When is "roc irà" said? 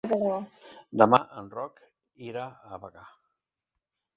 1.57-2.47